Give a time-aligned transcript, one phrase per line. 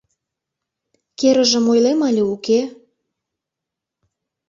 [1.19, 2.61] Керыжым ойлем але уке?..